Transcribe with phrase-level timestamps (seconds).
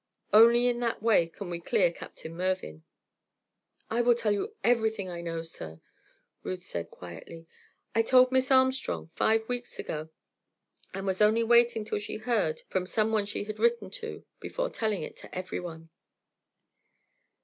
[0.33, 2.83] Only in that way can we clear Captain Mervyn."
[3.91, 5.79] "I will tell you everything I know, sir,"
[6.41, 7.45] Ruth said, quietly;
[7.93, 10.09] "I told Miss Armstrong five weeks ago,
[10.91, 14.71] and was only waiting till she heard from some one she has written to before
[14.71, 15.91] telling it to every one."